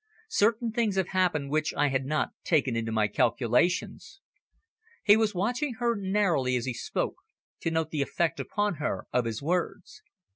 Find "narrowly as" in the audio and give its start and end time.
5.95-6.65